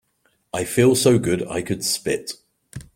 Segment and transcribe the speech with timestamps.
[0.51, 2.33] I feel so good I could spit.